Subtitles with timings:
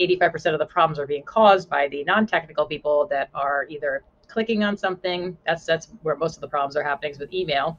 [0.00, 4.64] 85% of the problems are being caused by the non-technical people that are either clicking
[4.64, 5.36] on something.
[5.46, 7.78] That's that's where most of the problems are happening is with email,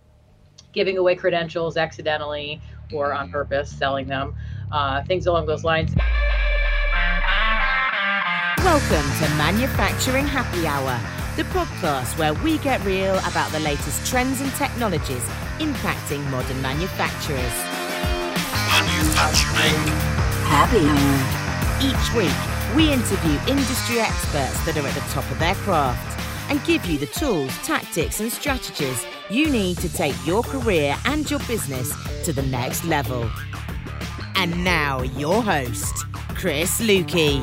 [0.72, 2.62] giving away credentials accidentally
[2.94, 4.36] or on purpose, selling them,
[4.72, 5.96] uh, things along those lines.
[8.58, 11.00] Welcome to Manufacturing Happy Hour,
[11.36, 15.26] the podcast where we get real about the latest trends and technologies
[15.60, 17.56] impacting modern manufacturers.
[18.70, 20.12] Manufacturing
[20.48, 21.41] Happy Hour.
[21.84, 22.32] Each week,
[22.76, 26.20] we interview industry experts that are at the top of their craft
[26.52, 31.28] and give you the tools, tactics, and strategies you need to take your career and
[31.32, 31.92] your business
[32.24, 33.28] to the next level.
[34.36, 37.42] And now, your host, Chris Luecke.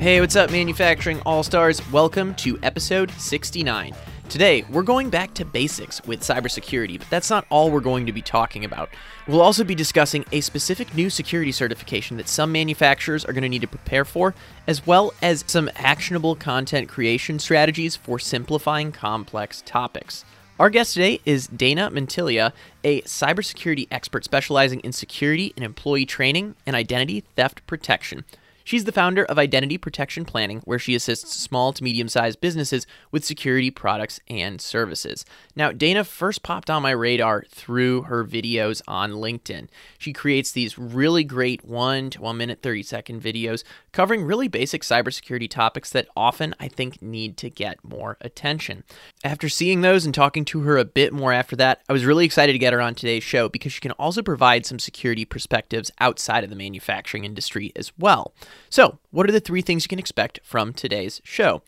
[0.00, 1.86] Hey, what's up, Manufacturing All Stars?
[1.92, 3.92] Welcome to episode 69.
[4.28, 8.12] Today, we're going back to basics with cybersecurity, but that's not all we're going to
[8.12, 8.90] be talking about.
[9.28, 13.48] We'll also be discussing a specific new security certification that some manufacturers are going to
[13.48, 14.34] need to prepare for,
[14.66, 20.24] as well as some actionable content creation strategies for simplifying complex topics.
[20.58, 22.52] Our guest today is Dana Mantilia,
[22.82, 28.24] a cybersecurity expert specializing in security and employee training and identity theft protection.
[28.66, 32.84] She's the founder of Identity Protection Planning, where she assists small to medium sized businesses
[33.12, 35.24] with security products and services.
[35.54, 39.68] Now, Dana first popped on my radar through her videos on LinkedIn.
[39.98, 44.82] She creates these really great 1 to 1 minute 30 second videos covering really basic
[44.82, 48.82] cybersecurity topics that often I think need to get more attention.
[49.22, 52.24] After seeing those and talking to her a bit more after that, I was really
[52.24, 55.92] excited to get her on today's show because she can also provide some security perspectives
[56.00, 58.34] outside of the manufacturing industry as well.
[58.70, 61.62] So, what are the three things you can expect from today's show?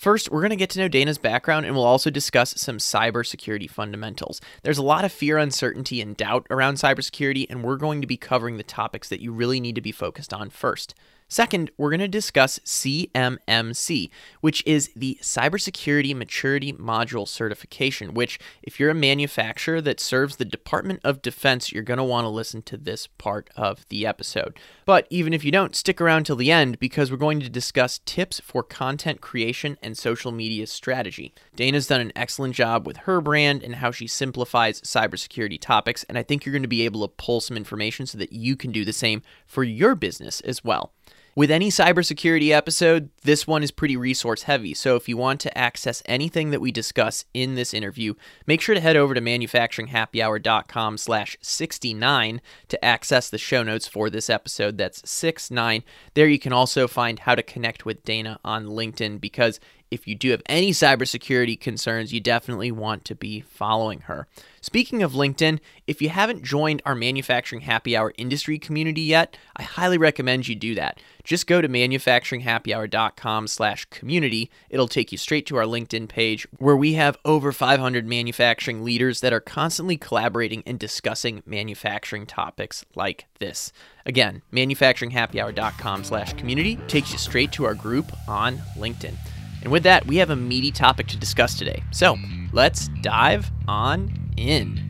[0.00, 3.68] First, we're going to get to know Dana's background and we'll also discuss some cybersecurity
[3.68, 4.40] fundamentals.
[4.62, 8.16] There's a lot of fear, uncertainty, and doubt around cybersecurity, and we're going to be
[8.16, 10.94] covering the topics that you really need to be focused on first.
[11.32, 18.80] Second, we're going to discuss CMMC, which is the Cybersecurity Maturity Model Certification, which, if
[18.80, 22.62] you're a manufacturer that serves the Department of Defense, you're going to want to listen
[22.62, 24.58] to this part of the episode.
[24.84, 28.00] But even if you don't, stick around till the end because we're going to discuss
[28.04, 31.32] tips for content creation and social media strategy.
[31.54, 36.18] Dana's done an excellent job with her brand and how she simplifies cybersecurity topics, and
[36.18, 38.72] I think you're going to be able to pull some information so that you can
[38.72, 40.92] do the same for your business as well.
[41.36, 44.74] With any cybersecurity episode, this one is pretty resource heavy.
[44.74, 48.14] So if you want to access anything that we discuss in this interview,
[48.48, 54.10] make sure to head over to manufacturinghappyhour.com slash 69 to access the show notes for
[54.10, 54.76] this episode.
[54.76, 55.84] That's 69.
[56.14, 60.14] There you can also find how to connect with Dana on LinkedIn because if you
[60.14, 64.26] do have any cybersecurity concerns, you definitely want to be following her.
[64.60, 69.62] Speaking of LinkedIn, if you haven't joined our Manufacturing Happy Hour industry community yet, I
[69.62, 71.00] highly recommend you do that.
[71.24, 74.50] Just go to manufacturinghappyhour.com slash community.
[74.68, 79.20] It'll take you straight to our LinkedIn page where we have over 500 manufacturing leaders
[79.20, 83.72] that are constantly collaborating and discussing manufacturing topics like this.
[84.06, 89.14] Again, manufacturinghappyhour.com slash community takes you straight to our group on LinkedIn.
[89.62, 91.82] And with that, we have a meaty topic to discuss today.
[91.90, 92.16] So
[92.52, 94.86] let's dive on in.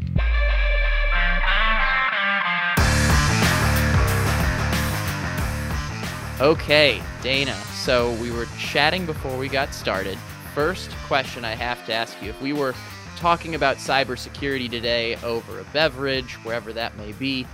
[6.41, 7.55] Okay, Dana.
[7.75, 10.17] So we were chatting before we got started.
[10.55, 12.75] First question I have to ask you if we were
[13.19, 17.47] talking about cybersecurity today over a beverage, wherever that may be,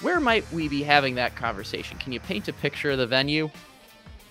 [0.00, 1.98] where might we be having that conversation?
[1.98, 3.48] Can you paint a picture of the venue?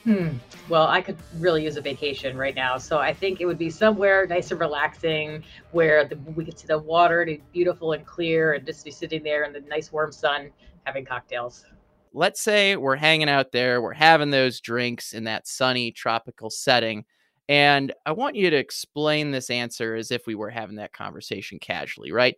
[0.05, 0.37] Hmm.
[0.69, 2.77] Well, I could really use a vacation right now.
[2.77, 6.67] So I think it would be somewhere nice and relaxing where the, we could see
[6.67, 10.11] the water to beautiful and clear and just be sitting there in the nice warm
[10.11, 10.51] sun
[10.83, 11.65] having cocktails.
[12.13, 17.05] Let's say we're hanging out there, we're having those drinks in that sunny tropical setting.
[17.49, 21.57] And I want you to explain this answer as if we were having that conversation
[21.57, 22.35] casually, right?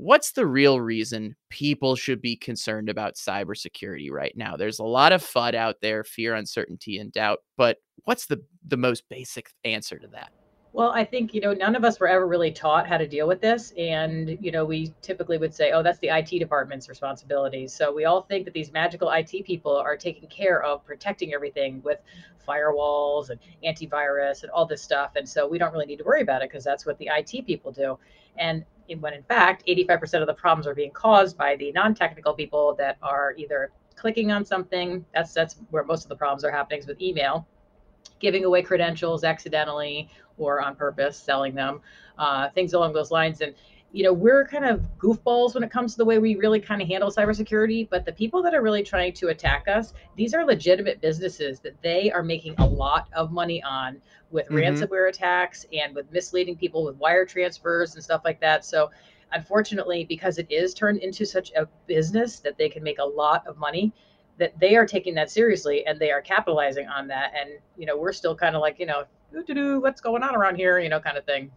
[0.00, 4.56] What's the real reason people should be concerned about cybersecurity right now?
[4.56, 8.78] There's a lot of FUD out there, fear, uncertainty, and doubt, but what's the the
[8.78, 10.32] most basic answer to that?
[10.72, 13.26] Well, I think, you know, none of us were ever really taught how to deal
[13.26, 13.72] with this.
[13.76, 17.66] And, you know, we typically would say, oh, that's the IT department's responsibility.
[17.66, 21.82] So we all think that these magical IT people are taking care of protecting everything
[21.82, 21.98] with
[22.48, 25.16] firewalls and antivirus and all this stuff.
[25.16, 27.46] And so we don't really need to worry about it because that's what the IT
[27.46, 27.98] people do.
[28.38, 28.64] And
[28.98, 32.74] when in fact, 85% of the problems are being caused by the non technical people
[32.78, 35.04] that are either clicking on something.
[35.14, 37.46] That's, that's where most of the problems are happening is with email
[38.20, 40.08] giving away credentials accidentally
[40.38, 41.80] or on purpose, selling them,
[42.18, 43.40] uh, things along those lines.
[43.40, 43.54] And
[43.92, 46.80] you know, we're kind of goofballs when it comes to the way we really kind
[46.80, 47.88] of handle cybersecurity.
[47.90, 51.80] But the people that are really trying to attack us, these are legitimate businesses that
[51.82, 54.00] they are making a lot of money on
[54.30, 54.56] with mm-hmm.
[54.56, 58.64] ransomware attacks and with misleading people with wire transfers and stuff like that.
[58.64, 58.90] So,
[59.32, 63.46] unfortunately, because it is turned into such a business that they can make a lot
[63.46, 63.92] of money,
[64.38, 67.32] that they are taking that seriously and they are capitalizing on that.
[67.38, 69.04] And, you know, we're still kind of like, you know,
[69.80, 71.50] what's going on around here, you know, kind of thing.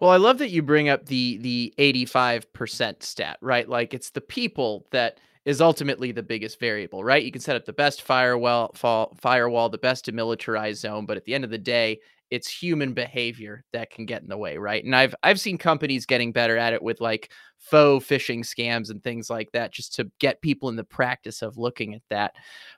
[0.00, 3.68] Well, I love that you bring up the the 85% stat, right?
[3.68, 7.22] Like it's the people that is ultimately the biggest variable, right?
[7.22, 11.34] You can set up the best firewall, firewall, the best demilitarized zone, but at the
[11.34, 12.00] end of the day,
[12.30, 14.84] it's human behavior that can get in the way, right?
[14.84, 17.30] And I've I've seen companies getting better at it with like
[17.60, 21.58] faux phishing scams and things like that just to get people in the practice of
[21.58, 22.34] looking at that.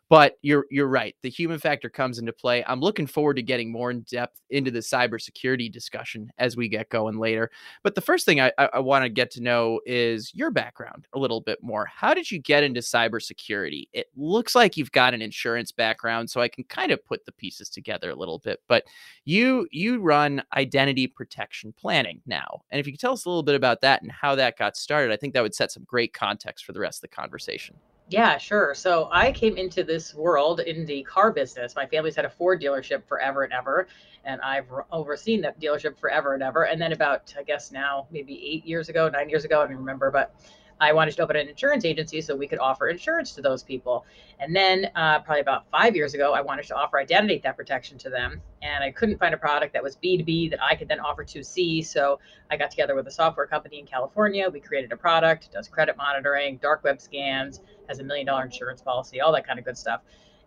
[0.08, 1.16] But you're you're right.
[1.22, 2.62] The human factor comes into play.
[2.66, 6.90] I'm looking forward to getting more in depth into the cybersecurity discussion as we get
[6.90, 7.50] going later.
[7.82, 11.18] But the first thing I, I, want to get to know is your background a
[11.18, 11.86] little bit more.
[11.86, 13.84] How did you get into cybersecurity?
[13.94, 17.32] It looks like you've got an insurance background, so I can kind of put the
[17.32, 18.60] pieces together a little bit.
[18.68, 18.84] But
[19.24, 23.42] you you run identity protection planning now, and if you could tell us a little
[23.42, 26.12] bit about that and how that got started, I think that would set some great
[26.12, 27.76] context for the rest of the conversation.
[28.08, 28.74] Yeah, sure.
[28.74, 31.74] So I came into this world in the car business.
[31.74, 33.86] My family's had a Ford dealership forever and ever,
[34.24, 36.64] and I've overseen that dealership forever and ever.
[36.64, 39.76] And then about, I guess now, maybe eight years ago, nine years ago, I don't
[39.76, 40.34] remember, but
[40.82, 44.04] I wanted to open an insurance agency so we could offer insurance to those people.
[44.40, 47.98] And then, uh, probably about five years ago, I wanted to offer identity theft protection
[47.98, 48.42] to them.
[48.62, 51.44] And I couldn't find a product that was B2B that I could then offer to
[51.44, 51.82] C.
[51.82, 52.18] So
[52.50, 54.50] I got together with a software company in California.
[54.50, 58.82] We created a product, does credit monitoring, dark web scans, has a million dollar insurance
[58.82, 60.00] policy, all that kind of good stuff.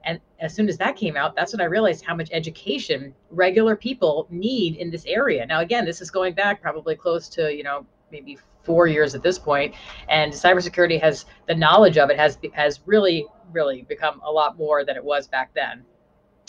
[0.04, 3.78] And as soon as that came out, that's when I realized how much education regular
[3.78, 5.46] people need in this area.
[5.46, 9.24] Now, again, this is going back probably close to, you know, maybe four years at
[9.24, 9.76] this point,
[10.10, 14.84] and cybersecurity has the knowledge of it has has really really become a lot more
[14.84, 15.86] than it was back then.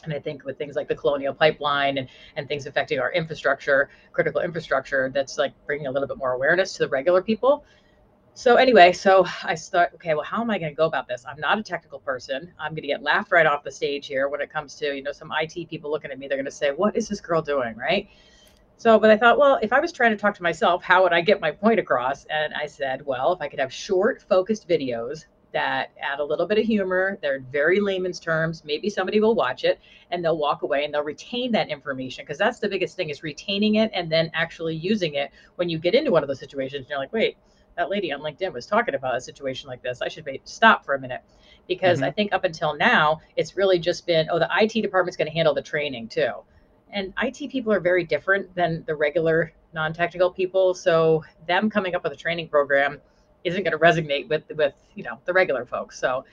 [0.05, 3.91] And I think with things like the colonial pipeline and, and things affecting our infrastructure,
[4.13, 7.65] critical infrastructure, that's like bringing a little bit more awareness to the regular people.
[8.35, 11.25] So anyway, so I start, okay, well, how am I going to go about this?
[11.27, 12.53] I'm not a technical person.
[12.59, 15.03] I'm going to get laughed right off the stage here when it comes to, you
[15.03, 16.29] know, some IT people looking at me.
[16.29, 17.75] They're going to say, what is this girl doing?
[17.77, 18.09] Right.
[18.79, 21.13] So, but I thought, well, if I was trying to talk to myself, how would
[21.13, 22.27] I get my point across?
[22.27, 26.47] And I said, well, if I could have short, focused videos that add a little
[26.47, 29.81] bit of humor, they're very layman's terms, maybe somebody will watch it
[30.11, 33.23] and they'll walk away and they'll retain that information because that's the biggest thing is
[33.23, 36.81] retaining it and then actually using it when you get into one of those situations.
[36.81, 37.39] And you're like, wait,
[37.79, 40.03] that lady on LinkedIn was talking about a situation like this.
[40.03, 41.23] I should maybe stop for a minute
[41.67, 42.09] because mm-hmm.
[42.09, 45.35] I think up until now, it's really just been, oh, the IT department's going to
[45.35, 46.33] handle the training too
[46.93, 50.75] and IT people are very different than the regular non-technical people.
[50.75, 53.01] So them coming up with a training program
[53.45, 55.99] isn't going to resonate with with you know the regular folks.
[55.99, 56.25] So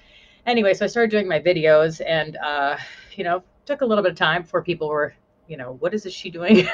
[0.45, 2.77] anyway, so I started doing my videos, and uh,
[3.15, 5.13] you know took a little bit of time before people were
[5.47, 6.67] you know what is this she doing?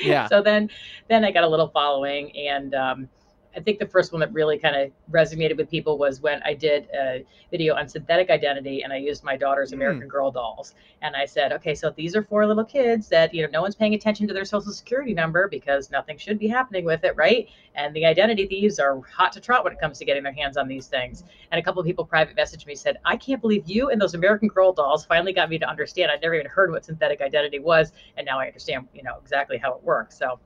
[0.00, 0.26] Yeah.
[0.32, 0.70] so then
[1.08, 3.08] then I got a little following, and um,
[3.56, 6.54] I think the first one that really kind of resonated with people was when I
[6.54, 9.74] did a video on synthetic identity and I used my daughter's mm.
[9.74, 10.74] American Girl dolls.
[11.02, 13.74] And I said, okay, so these are four little kids that, you know, no one's
[13.74, 17.48] paying attention to their social security number because nothing should be happening with it, right?
[17.74, 20.56] And the identity thieves are hot to trot when it comes to getting their hands
[20.56, 21.24] on these things.
[21.50, 24.14] And a couple of people private messaged me said, I can't believe you and those
[24.14, 26.10] American Girl dolls finally got me to understand.
[26.10, 27.92] I'd never even heard what synthetic identity was.
[28.16, 30.18] And now I understand, you know, exactly how it works.
[30.18, 30.38] So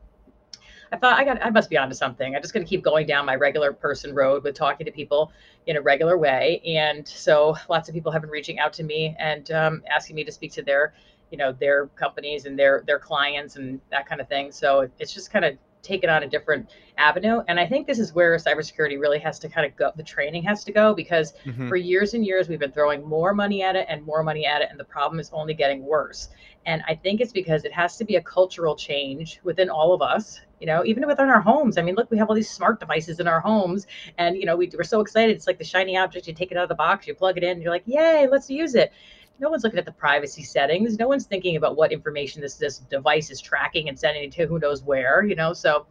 [0.93, 2.35] I thought I got I must be onto something.
[2.35, 5.33] I'm just going to keep going down my regular person road with talking to people
[5.67, 6.63] in a regular way.
[6.67, 10.25] And so lots of people have been reaching out to me and um, asking me
[10.25, 10.95] to speak to their,
[11.31, 14.51] you know, their companies and their their clients and that kind of thing.
[14.53, 17.41] So it's just kind of taken on a different avenue.
[17.49, 20.43] And I think this is where cybersecurity really has to kind of go, the training
[20.45, 21.69] has to go because mm-hmm.
[21.69, 24.61] for years and years, we've been throwing more money at it and more money at
[24.61, 24.69] it.
[24.71, 26.29] And the problem is only getting worse.
[26.67, 30.03] And I think it's because it has to be a cultural change within all of
[30.03, 31.79] us, you know, even within our homes.
[31.79, 33.87] I mean, look, we have all these smart devices in our homes
[34.19, 35.35] and, you know, we, we're so excited.
[35.37, 36.27] It's like the shiny object.
[36.27, 38.51] You take it out of the box, you plug it in, you're like, yay, let's
[38.51, 38.93] use it
[39.41, 40.99] no one's looking at the privacy settings.
[40.99, 44.59] No one's thinking about what information this this device is tracking and sending to who
[44.59, 45.53] knows where, you know.
[45.53, 45.87] So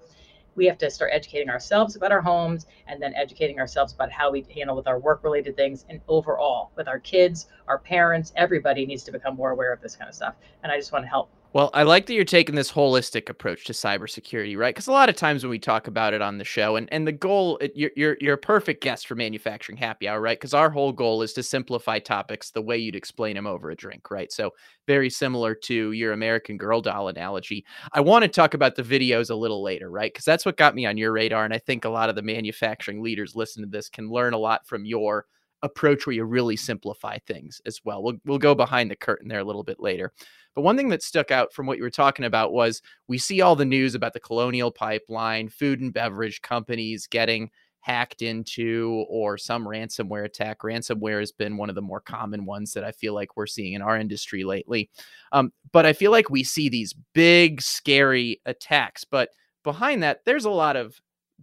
[0.56, 4.32] we have to start educating ourselves about our homes and then educating ourselves about how
[4.32, 8.86] we handle with our work related things and overall with our kids, our parents, everybody
[8.86, 10.36] needs to become more aware of this kind of stuff.
[10.64, 13.66] And I just want to help Well, I like that you're taking this holistic approach
[13.66, 14.76] to cybersecurity, right?
[14.76, 17.08] Because a lot of times when we talk about it on the show, and, and
[17.08, 20.38] the goal, you're, you're you're a perfect guest for manufacturing happy hour, right?
[20.40, 23.76] Because our whole goal is to simplify topics the way you'd explain them over a
[23.76, 24.32] drink, right?
[24.32, 24.52] So
[24.86, 27.66] very similar to your American Girl doll analogy.
[27.92, 30.14] I want to talk about the videos a little later, right?
[30.14, 32.22] Because that's what got me on your radar, and I think a lot of the
[32.22, 35.26] manufacturing leaders listen to this can learn a lot from your
[35.64, 38.04] approach where you really simplify things as well.
[38.04, 40.14] We'll we'll go behind the curtain there a little bit later.
[40.56, 43.42] But one thing that stuck out from what you were talking about was we see
[43.42, 49.38] all the news about the colonial pipeline, food and beverage companies getting hacked into or
[49.38, 50.60] some ransomware attack.
[50.60, 53.74] Ransomware has been one of the more common ones that I feel like we're seeing
[53.74, 54.90] in our industry lately.
[55.32, 59.06] Um, but I feel like we see these big, scary attacks.
[59.06, 59.30] But
[59.64, 61.00] behind that, there's a lot of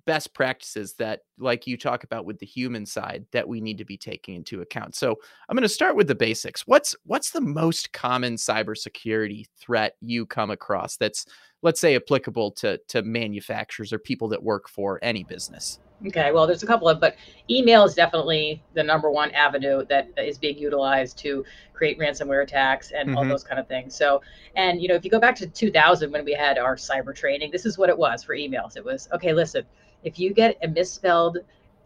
[0.07, 3.85] best practices that like you talk about with the human side that we need to
[3.85, 4.95] be taking into account.
[4.95, 5.17] So
[5.49, 6.67] I'm going to start with the basics.
[6.67, 11.27] What's what's the most common cybersecurity threat you come across that's
[11.63, 15.79] let's say applicable to to manufacturers or people that work for any business?
[16.07, 17.17] Okay, well, there's a couple of, but
[17.49, 22.91] email is definitely the number one avenue that is being utilized to create ransomware attacks
[22.91, 23.19] and mm-hmm.
[23.19, 23.95] all those kind of things.
[23.95, 24.21] So,
[24.55, 27.51] and you know, if you go back to 2000 when we had our cyber training,
[27.53, 28.77] this is what it was for emails.
[28.77, 29.33] It was okay.
[29.33, 29.65] Listen,
[30.05, 31.39] if you get a misspelled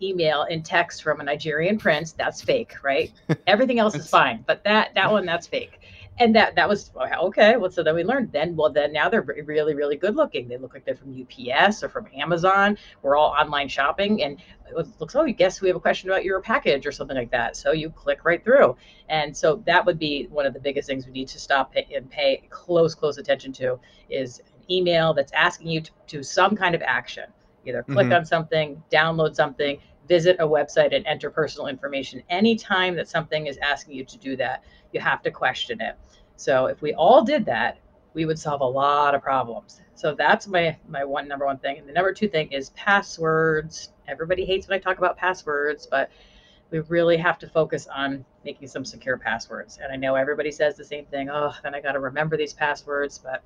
[0.03, 3.13] email in text from a Nigerian prince, that's fake, right?
[3.47, 5.81] Everything else is fine, but that that one that's fake.
[6.21, 7.57] And that that was okay.
[7.57, 8.33] Well, so then we learned.
[8.33, 10.49] Then, well, then now they're really, really good looking.
[10.49, 12.77] They look like they're from UPS or from Amazon.
[13.03, 15.15] We're all online shopping, and it looks.
[15.15, 17.57] Oh, you guess we have a question about your package or something like that.
[17.57, 18.77] So you click right through,
[19.09, 22.11] and so that would be one of the biggest things we need to stop and
[22.11, 23.79] pay close, close attention to
[24.11, 27.27] is an email that's asking you to do some kind of action
[27.69, 28.15] either click mm-hmm.
[28.15, 32.23] on something, download something, visit a website and enter personal information.
[32.31, 35.97] Anytime that something is asking you to do that, you have to question it.
[36.37, 37.79] So if we all did that,
[38.15, 39.81] we would solve a lot of problems.
[39.95, 41.79] So that's my my one number one thing.
[41.79, 43.93] And the number two thing is passwords.
[44.09, 46.11] Everybody hates when I talk about passwords, but
[46.71, 49.79] we really have to focus on making some secure passwords.
[49.83, 51.29] And I know everybody says the same thing.
[51.31, 53.43] Oh, then I got to remember these passwords, but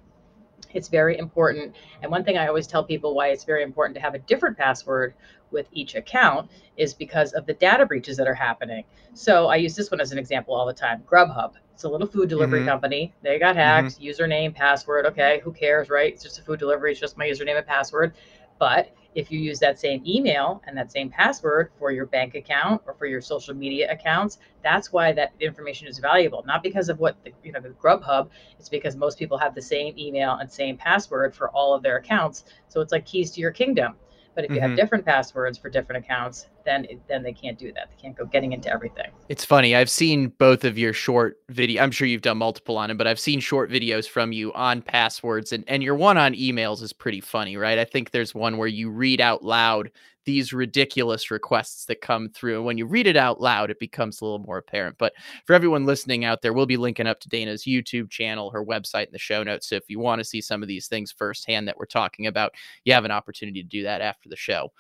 [0.75, 1.75] it's very important.
[2.03, 4.57] And one thing I always tell people why it's very important to have a different
[4.57, 5.15] password
[5.51, 8.85] with each account is because of the data breaches that are happening.
[9.15, 11.53] So I use this one as an example all the time Grubhub.
[11.75, 12.69] It's a little food delivery mm-hmm.
[12.69, 13.13] company.
[13.23, 14.05] They got hacked, mm-hmm.
[14.05, 15.07] username, password.
[15.07, 16.13] Okay, who cares, right?
[16.13, 16.93] It's just a food delivery.
[16.93, 18.15] It's just my username and password.
[18.59, 22.83] But if you use that same email and that same password for your bank account
[22.87, 26.43] or for your social media accounts, that's why that information is valuable.
[26.47, 29.63] Not because of what the you know the Grubhub, it's because most people have the
[29.63, 32.45] same email and same password for all of their accounts.
[32.69, 33.97] So it's like keys to your kingdom.
[34.35, 34.69] But if you mm-hmm.
[34.69, 37.91] have different passwords for different accounts, then then they can't do that.
[37.91, 39.11] They can't go getting into everything.
[39.29, 39.75] It's funny.
[39.75, 41.83] I've seen both of your short video.
[41.83, 44.83] I'm sure you've done multiple on them, but I've seen short videos from you on
[44.83, 47.79] passwords, and and your one on emails is pretty funny, right?
[47.79, 49.91] I think there's one where you read out loud
[50.25, 52.57] these ridiculous requests that come through.
[52.57, 54.97] And when you read it out loud, it becomes a little more apparent.
[54.99, 55.15] But
[55.47, 59.07] for everyone listening out there, we'll be linking up to Dana's YouTube channel, her website
[59.07, 59.69] in the show notes.
[59.69, 62.55] So if you want to see some of these things firsthand that we're talking about,
[62.85, 64.73] you have an opportunity to do that after the show.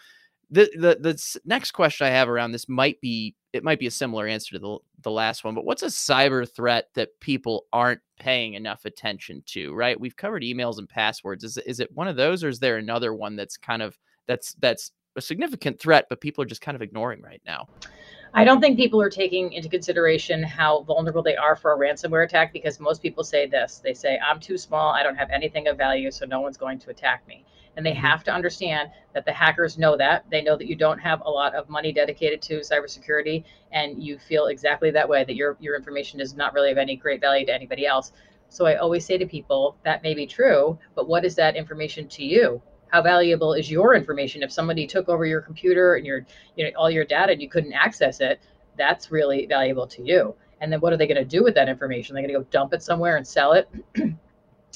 [0.52, 3.90] The, the the next question I have around this might be it might be a
[3.90, 8.02] similar answer to the the last one, but what's a cyber threat that people aren't
[8.20, 9.74] paying enough attention to?
[9.74, 11.42] Right, we've covered emails and passwords.
[11.42, 14.54] Is is it one of those, or is there another one that's kind of that's
[14.54, 17.68] that's a significant threat, but people are just kind of ignoring right now.
[18.34, 22.24] I don't think people are taking into consideration how vulnerable they are for a ransomware
[22.24, 23.82] attack because most people say this.
[23.84, 26.78] They say, I'm too small, I don't have anything of value, so no one's going
[26.78, 27.44] to attack me.
[27.76, 28.00] And they mm-hmm.
[28.00, 30.24] have to understand that the hackers know that.
[30.30, 34.18] They know that you don't have a lot of money dedicated to cybersecurity and you
[34.18, 37.44] feel exactly that way, that your, your information is not really of any great value
[37.44, 38.12] to anybody else.
[38.48, 42.08] So I always say to people, that may be true, but what is that information
[42.08, 42.62] to you?
[42.92, 44.42] How valuable is your information?
[44.42, 47.48] If somebody took over your computer and your you know all your data and you
[47.48, 48.40] couldn't access it
[48.76, 50.34] that's really valuable to you.
[50.60, 52.14] And then what are they going to do with that information?
[52.14, 53.68] They're going to go dump it somewhere and sell it?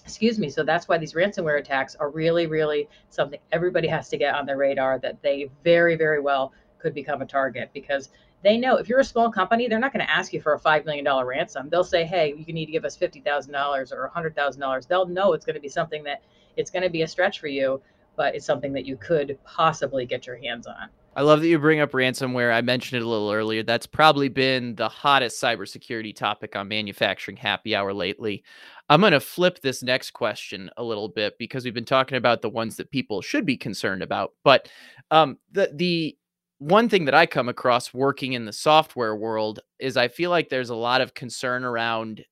[0.05, 4.17] Excuse me so that's why these ransomware attacks are really really something everybody has to
[4.17, 8.11] get on their radar that they very very well could become a target because
[8.45, 10.61] they know if you're a small company they're not going to ask you for a
[10.61, 11.69] $5 million ransom.
[11.69, 15.57] They'll say hey you need to give us $50000 or $100000 they'll know it's going
[15.57, 16.23] to be something that
[16.57, 17.83] it's going to be a stretch for you
[18.17, 20.89] but it's something that you could possibly get your hands on.
[21.17, 22.53] I love that you bring up ransomware.
[22.53, 23.63] I mentioned it a little earlier.
[23.63, 28.45] That's probably been the hottest cybersecurity topic on manufacturing happy hour lately.
[28.91, 32.43] I'm going to flip this next question a little bit because we've been talking about
[32.43, 34.35] the ones that people should be concerned about.
[34.45, 34.69] But
[35.11, 36.19] um, the the
[36.59, 40.49] one thing that I come across working in the software world is I feel like
[40.49, 42.25] there's a lot of concern around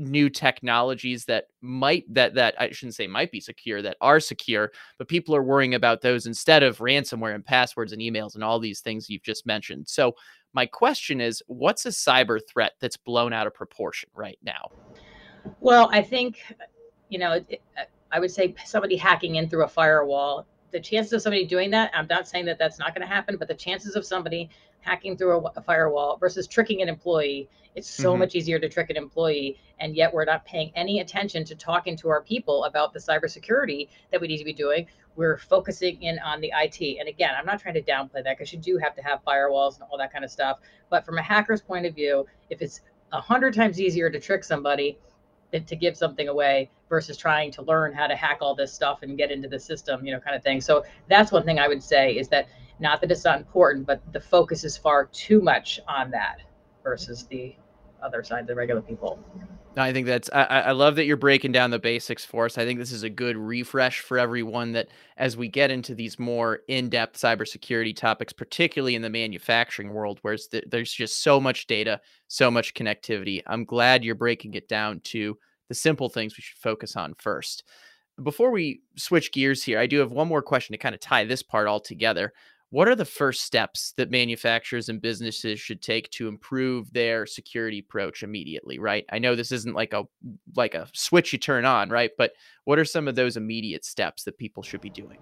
[0.00, 4.72] new technologies that might that that I shouldn't say might be secure that are secure,
[4.98, 8.58] but people are worrying about those instead of ransomware and passwords and emails and all
[8.58, 9.88] these things you've just mentioned.
[9.88, 10.14] So
[10.52, 14.70] my question is, what's a cyber threat that's blown out of proportion right now?
[15.60, 16.38] Well, I think
[17.10, 17.62] you know, it,
[18.10, 20.46] I would say somebody hacking in through a firewall.
[20.72, 23.36] The chances of somebody doing that, I'm not saying that that's not going to happen,
[23.36, 24.50] but the chances of somebody
[24.80, 27.48] hacking through a, a firewall versus tricking an employee.
[27.74, 28.20] It's so mm-hmm.
[28.20, 31.96] much easier to trick an employee, and yet we're not paying any attention to talking
[31.98, 34.86] to our people about the cybersecurity that we need to be doing.
[35.16, 36.98] We're focusing in on the IT.
[36.98, 39.74] And again, I'm not trying to downplay that because you do have to have firewalls
[39.74, 40.60] and all that kind of stuff.
[40.88, 42.80] But from a hacker's point of view, if it's
[43.12, 44.98] a hundred times easier to trick somebody
[45.52, 49.16] to give something away versus trying to learn how to hack all this stuff and
[49.18, 50.60] get into the system, you know, kind of thing.
[50.60, 54.00] So that's one thing I would say is that not that it's not important, but
[54.12, 56.38] the focus is far too much on that
[56.82, 57.54] versus the
[58.02, 59.18] other side, the regular people.
[59.76, 62.58] I think that's I, I love that you're breaking down the basics for us.
[62.58, 66.18] I think this is a good refresh for everyone that as we get into these
[66.18, 70.36] more in-depth cybersecurity topics, particularly in the manufacturing world, where
[70.66, 73.42] there's just so much data, so much connectivity.
[73.46, 77.62] I'm glad you're breaking it down to the simple things we should focus on first.
[78.20, 81.24] Before we switch gears here, I do have one more question to kind of tie
[81.24, 82.32] this part all together
[82.70, 87.80] what are the first steps that manufacturers and businesses should take to improve their security
[87.80, 89.04] approach immediately right?
[89.10, 90.04] I know this isn't like a
[90.56, 92.10] like a switch you turn on right?
[92.16, 92.32] But
[92.64, 95.18] what are some of those immediate steps that people should be doing?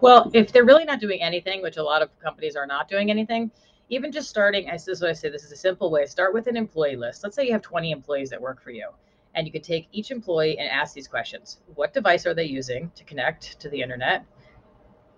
[0.00, 3.10] Well if they're really not doing anything which a lot of companies are not doing
[3.10, 3.50] anything
[3.90, 6.34] even just starting as this is what i say this is a simple way start
[6.34, 7.22] with an employee list.
[7.22, 8.88] Let's say you have 20 employees that work for you
[9.34, 11.58] and you could take each employee and ask these questions.
[11.74, 14.24] What device are they using to connect to the internet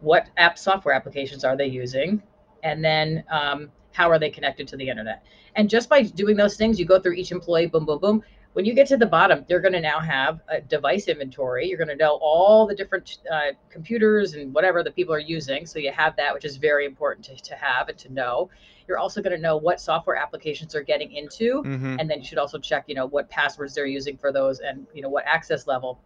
[0.01, 2.23] what app software applications are they using,
[2.63, 5.23] and then um, how are they connected to the internet.
[5.57, 8.23] And just by doing those things, you go through each employee, boom, boom, boom.
[8.53, 11.69] When you get to the bottom, they're going to now have a device inventory.
[11.69, 15.67] You're going to know all the different uh, computers and whatever the people are using.
[15.67, 18.51] So you have that, which is very important to, to have and to know.
[18.89, 21.97] You're also going to know what software applications they're getting into, mm-hmm.
[22.01, 24.85] and then you should also check, you know, what passwords they're using for those, and
[24.93, 26.01] you know what access level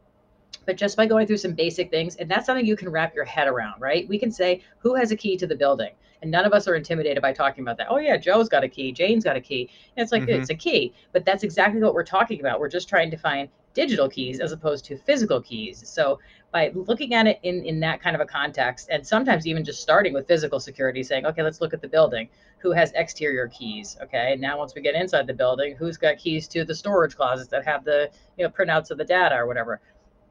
[0.67, 3.25] but just by going through some basic things and that's something you can wrap your
[3.25, 4.09] head around right?
[4.09, 5.93] We can say who has a key to the building?
[6.23, 7.89] And none of us are intimidated by talking about that.
[7.91, 9.71] Oh yeah joe's got a key jane's got a key.
[9.97, 10.41] And it's like mm-hmm.
[10.41, 12.61] it's a key but that's exactly what we're talking about.
[12.61, 15.83] We're just trying to find digital keys as opposed to physical keys.
[15.87, 16.21] So
[16.53, 19.83] by looking at it in in that kind of a context and sometimes even just
[19.83, 22.29] starting with physical security saying okay let's look at the building.
[22.59, 23.99] Who has exterior keys?
[24.03, 27.17] Okay And now once we get inside the building who's got keys to the storage
[27.17, 29.81] closets that have the you know printouts of the data or whatever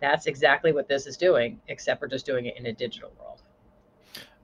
[0.03, 3.41] that's exactly what this is doing, except we're just doing it in a digital world.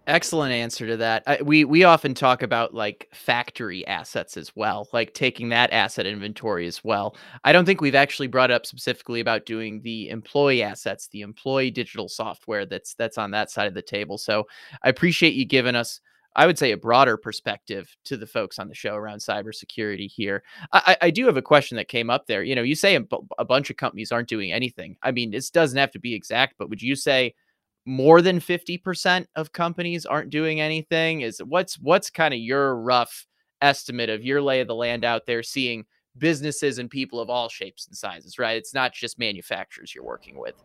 [0.08, 1.22] Excellent answer to that.
[1.28, 6.08] I, we we often talk about like factory assets as well, like taking that asset
[6.08, 7.15] inventory as well.
[7.43, 11.69] I don't think we've actually brought up specifically about doing the employee assets, the employee
[11.69, 14.17] digital software that's that's on that side of the table.
[14.17, 14.48] So
[14.82, 16.00] I appreciate you giving us
[16.39, 20.41] I would say a broader perspective to the folks on the show around cybersecurity here.
[20.71, 22.43] I, I do have a question that came up there.
[22.43, 23.04] You know, you say a,
[23.38, 24.95] a bunch of companies aren't doing anything.
[25.04, 27.36] I mean, this doesn't have to be exact, but would you say
[27.86, 31.21] more than 50% of companies aren't doing anything?
[31.21, 33.25] Is what's what's kind of your rough
[33.62, 35.84] estimate of your lay of the land out there seeing
[36.19, 38.56] businesses and people of all shapes and sizes, right?
[38.56, 40.56] It's not just manufacturers you're working with.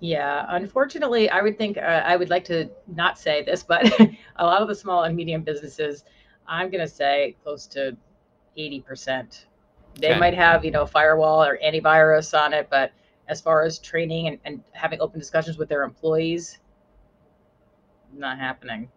[0.00, 3.84] Yeah, unfortunately, I would think uh, I would like to not say this, but
[4.36, 6.04] a lot of the small and medium businesses,
[6.46, 7.96] I'm going to say close to
[8.56, 9.44] 80%.
[9.96, 10.18] They okay.
[10.18, 12.92] might have, you know, firewall or antivirus on it, but
[13.26, 16.58] as far as training and, and having open discussions with their employees,
[18.12, 18.88] not happening.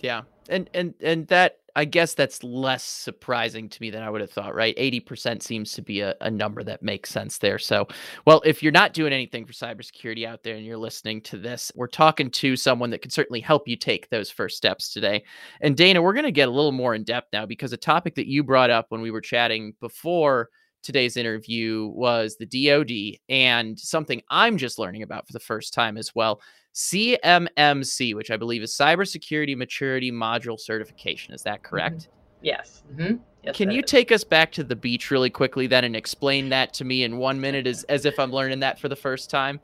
[0.00, 0.22] Yeah.
[0.48, 4.30] And and and that I guess that's less surprising to me than I would have
[4.30, 4.74] thought, right?
[4.76, 7.58] 80% seems to be a, a, number that makes sense there.
[7.58, 7.86] So,
[8.24, 11.70] well, if you're not doing anything for cybersecurity out there and you're listening to this,
[11.74, 15.22] we're talking to someone that can certainly help you take those first steps today.
[15.60, 18.14] And Dana, we're going to get a little more in depth now because a topic
[18.14, 20.48] that you brought up when we were chatting before
[20.86, 25.98] today's interview was the DoD and something I'm just learning about for the first time
[25.98, 26.40] as well
[26.74, 31.34] CMMC, which I believe is Cybersecurity Maturity Model Certification.
[31.34, 32.02] Is that correct?
[32.02, 32.10] Mm-hmm.
[32.42, 32.82] Yes.
[32.94, 33.16] Mm-hmm.
[33.42, 33.56] yes.
[33.56, 33.90] Can you is.
[33.90, 37.16] take us back to the beach really quickly then and explain that to me in
[37.16, 39.58] one minute as, as if I'm learning that for the first time?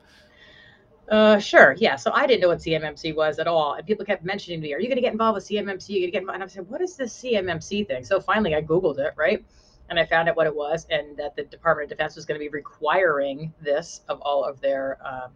[1.09, 1.75] Uh, sure.
[1.77, 1.95] Yeah.
[1.95, 3.75] So I didn't know what CMMC was at all.
[3.75, 5.89] And people kept mentioning to me, Are you going to get involved with CMMC?
[5.89, 6.41] Are you going to get involved?
[6.41, 8.03] And I said, What is this CMMC thing?
[8.03, 9.45] So finally I Googled it, right?
[9.89, 12.39] And I found out what it was and that the Department of Defense was going
[12.39, 14.97] to be requiring this of all of their.
[15.05, 15.31] Um,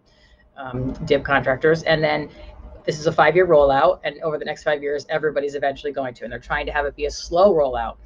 [0.57, 1.83] um, DIB contractors.
[1.83, 2.29] And then
[2.85, 3.99] this is a five year rollout.
[4.03, 6.23] And over the next five years, everybody's eventually going to.
[6.23, 7.97] And they're trying to have it be a slow rollout.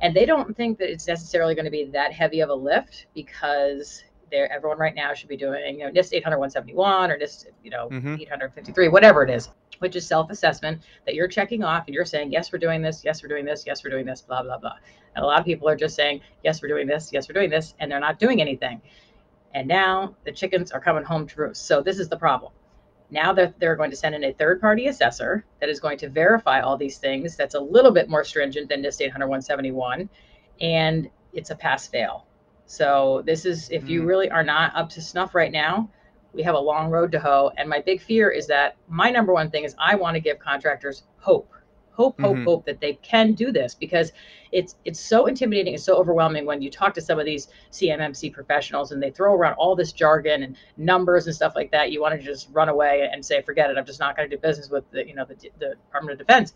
[0.00, 3.06] And they don't think that it's necessarily going to be that heavy of a lift
[3.14, 7.46] because they're, everyone right now should be doing you know, NIST 800 171 or NIST
[7.62, 8.14] you know mm-hmm.
[8.20, 12.52] 853, whatever it is, which is self-assessment that you're checking off and you're saying yes,
[12.52, 14.76] we're doing this, yes, we're doing this, yes, we're doing this, blah blah blah.
[15.16, 17.50] And a lot of people are just saying yes, we're doing this, yes, we're doing
[17.50, 18.80] this, and they're not doing anything.
[19.54, 21.66] And now the chickens are coming home to roost.
[21.66, 22.52] So this is the problem.
[23.10, 26.08] Now that they're going to send in a third party assessor that is going to
[26.08, 30.08] verify all these things, that's a little bit more stringent than NIST 800 171.
[30.60, 32.26] And it's a pass fail.
[32.70, 34.06] So this is, if you mm.
[34.06, 35.90] really are not up to snuff right now,
[36.32, 37.50] we have a long road to hoe.
[37.56, 40.38] And my big fear is that my number one thing is I want to give
[40.38, 41.52] contractors hope
[42.00, 42.44] hope, hope, mm-hmm.
[42.44, 44.12] hope that they can do this because
[44.52, 48.32] it's it's so intimidating and so overwhelming when you talk to some of these CMMC
[48.32, 51.90] professionals and they throw around all this jargon and numbers and stuff like that.
[51.90, 53.76] You want to just run away and say, forget it.
[53.76, 56.26] I'm just not going to do business with the you know the, the Department of
[56.26, 56.54] Defense.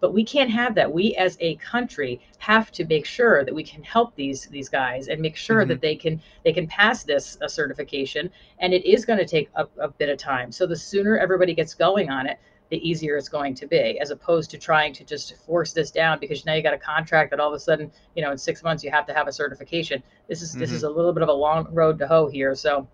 [0.00, 0.92] But we can't have that.
[0.92, 5.08] We as a country have to make sure that we can help these these guys
[5.08, 5.70] and make sure mm-hmm.
[5.70, 8.30] that they can they can pass this a certification.
[8.60, 10.52] And it is going to take a, a bit of time.
[10.52, 12.38] So the sooner everybody gets going on it,
[12.70, 16.18] the easier it's going to be, as opposed to trying to just force this down
[16.20, 18.62] because now you got a contract that all of a sudden, you know, in six
[18.62, 20.02] months you have to have a certification.
[20.28, 20.60] This is mm-hmm.
[20.60, 22.54] this is a little bit of a long road to hoe here.
[22.54, 22.86] So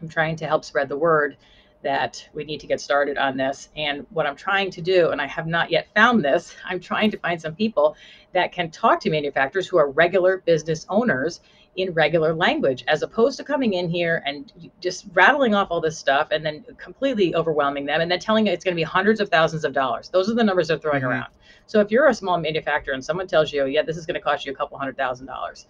[0.00, 1.36] I'm trying to help spread the word
[1.82, 3.68] that we need to get started on this.
[3.76, 7.10] And what I'm trying to do, and I have not yet found this, I'm trying
[7.12, 7.96] to find some people
[8.32, 11.40] that can talk to manufacturers who are regular business owners
[11.76, 15.96] in regular language as opposed to coming in here and just rattling off all this
[15.96, 19.20] stuff and then completely overwhelming them and then telling you it's going to be hundreds
[19.20, 20.08] of thousands of dollars.
[20.08, 21.10] Those are the numbers they're throwing mm-hmm.
[21.10, 21.32] around.
[21.66, 24.20] So if you're a small manufacturer and someone tells you, yeah, this is going to
[24.20, 25.66] cost you a couple hundred thousand dollars,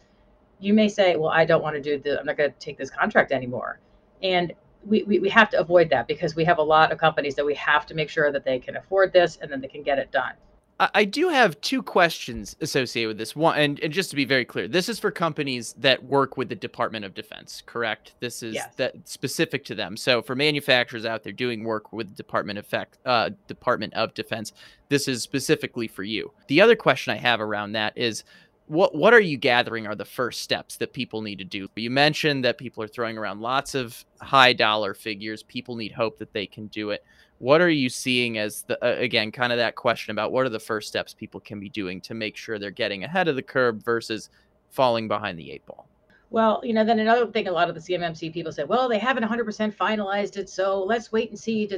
[0.61, 2.79] you may say, well, I don't want to do the, I'm not going to take
[2.79, 3.79] this contract anymore.
[4.23, 4.53] And
[4.89, 7.45] we, we, we have to avoid that because we have a lot of companies that
[7.45, 9.99] we have to make sure that they can afford this and then they can get
[9.99, 10.33] it done.
[10.81, 13.35] I do have two questions associated with this.
[13.35, 16.49] One, and, and just to be very clear, this is for companies that work with
[16.49, 18.15] the Department of Defense, correct?
[18.21, 18.73] This is yes.
[18.77, 19.97] that specific to them.
[19.97, 24.15] So for manufacturers out there doing work with the Department of Effect, uh, Department of
[24.15, 24.53] Defense,
[24.89, 26.33] this is specifically for you.
[26.47, 28.23] The other question I have around that is
[28.69, 31.69] what what are you gathering are the first steps that people need to do?
[31.75, 35.43] You mentioned that people are throwing around lots of high dollar figures.
[35.43, 37.05] People need hope that they can do it.
[37.39, 40.51] What are you seeing as the uh, again kind of that question about what are
[40.51, 43.43] the first steps people can be doing to make sure they're getting ahead of the
[43.43, 44.29] curve versus
[44.71, 45.88] falling behind the eight ball?
[46.31, 48.99] Well, you know, then another thing a lot of the CMMC people say, well, they
[48.99, 51.69] haven't 100% finalized it, so let's wait and see.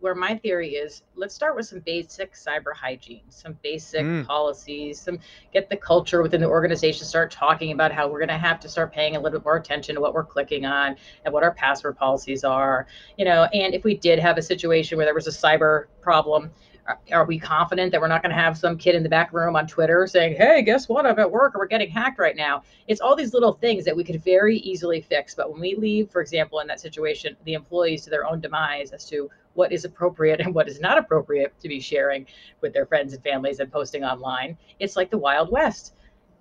[0.00, 4.26] Where my theory is, let's start with some basic cyber hygiene, some basic mm.
[4.26, 5.18] policies, some
[5.54, 8.68] get the culture within the organization, start talking about how we're going to have to
[8.68, 11.52] start paying a little bit more attention to what we're clicking on and what our
[11.52, 12.86] password policies are,
[13.16, 16.50] you know, and if we did have a situation where there was a cyber problem,
[16.86, 19.32] Uh, are, we confident that we're not going to have some kid in the back
[19.32, 21.06] room on Twitter saying, "Hey, guess what?
[21.06, 23.96] I'm at work, or we're getting hacked right now." It's all these little things that
[23.96, 25.34] we could very easily fix.
[25.34, 28.90] But when we leave, for example, in that situation, the employees to their own demise
[28.92, 32.26] as to what is appropriate and what is not appropriate to be sharing
[32.60, 35.94] with their friends and families and posting online, it's like the Wild West.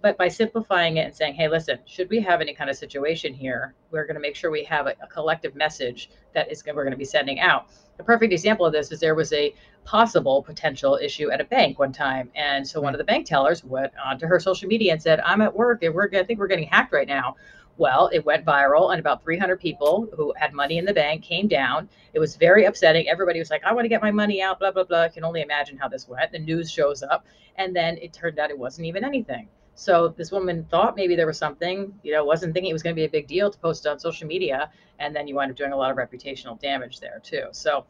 [0.04, 3.34] But by simplifying it and saying, hey, listen, should we have any kind of situation
[3.34, 6.84] here, we're going to make sure we have a, a collective message that is we're
[6.84, 7.68] going to be sending out.
[8.00, 11.80] A perfect example of this is there was a possible potential issue at a bank
[11.80, 15.02] one time, and so one of the bank tellers went onto her social media and
[15.02, 17.38] said, "I'm at work and we're I think we're getting hacked right now."
[17.78, 21.48] Well, it went viral, and about 300 people who had money in the bank came
[21.48, 21.88] down.
[22.12, 23.08] It was very upsetting.
[23.08, 25.04] Everybody was like, I want to get my money out, blah, blah, blah.
[25.04, 26.32] I can only imagine how this went.
[26.32, 29.48] The news shows up, and then it turned out it wasn't even anything.
[29.76, 32.96] So this woman thought maybe there was something, you know, wasn't thinking it was going
[32.96, 35.52] to be a big deal to post it on social media, and then you wind
[35.52, 37.46] up doing a lot of reputational damage there too.
[37.52, 37.86] So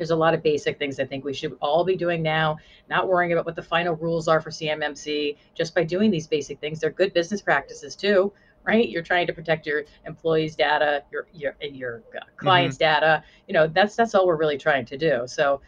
[0.00, 2.56] there's a lot of basic things I think we should all be doing now,
[2.88, 5.36] not worrying about what the final rules are for CMMC.
[5.54, 8.32] Just by doing these basic things, they're good business practices too,
[8.64, 8.88] right?
[8.88, 12.94] You're trying to protect your employees' data, your your your uh, clients' mm-hmm.
[12.94, 13.24] data.
[13.46, 15.24] You know, that's that's all we're really trying to do.
[15.26, 15.60] So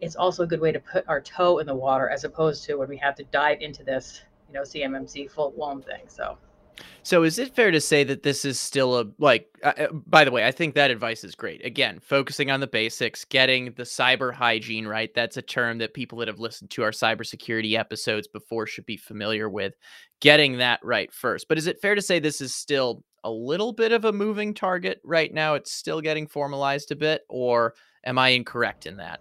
[0.00, 2.76] it's also a good way to put our toe in the water as opposed to
[2.76, 6.04] when we have to dive into this you know CMMC full blown thing.
[6.08, 6.38] So.
[7.02, 10.24] So is it fair to say that this is still a like uh, uh, by
[10.24, 11.64] the way, I think that advice is great.
[11.64, 15.10] Again, focusing on the basics, getting the cyber hygiene right.
[15.14, 18.98] That's a term that people that have listened to our cybersecurity episodes before should be
[18.98, 19.74] familiar with.
[20.20, 21.48] Getting that right first.
[21.48, 24.52] But is it fair to say this is still a little bit of a moving
[24.52, 25.54] target right now?
[25.54, 29.20] It's still getting formalized a bit or am I incorrect in that?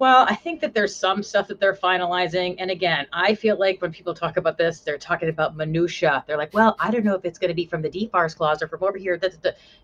[0.00, 2.56] Well, I think that there's some stuff that they're finalizing.
[2.58, 6.24] And again, I feel like when people talk about this, they're talking about minutia.
[6.26, 8.60] They're like, well, I don't know if it's going to be from the DFARS clause
[8.60, 9.20] or from over here.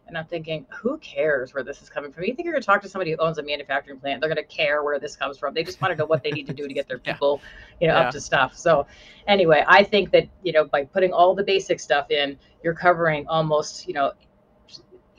[0.09, 2.25] And I'm thinking, who cares where this is coming from?
[2.25, 4.21] You think you're going to talk to somebody who owns a manufacturing plant?
[4.21, 5.55] They're going to care where this comes from.
[5.55, 7.41] They just want to know what they need to do to get their people,
[7.81, 8.07] you know, yeah.
[8.09, 8.57] up to stuff.
[8.57, 8.89] So
[9.29, 13.29] anyway, I think that, you know, by putting all the basic stuff in, you're covering
[13.29, 14.13] almost, you know,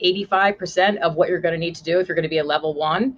[0.04, 2.44] 85% of what you're going to need to do if you're going to be a
[2.44, 3.16] level one